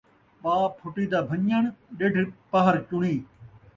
[0.41, 1.63] پاء پھٹی دا بھنڄݨ،
[1.97, 2.17] ݙڈھ
[2.51, 3.15] پہر چݨی